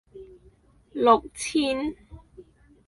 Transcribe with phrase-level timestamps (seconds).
[0.97, 1.93] 六千